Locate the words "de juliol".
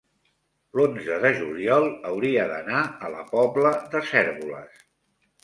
1.25-1.85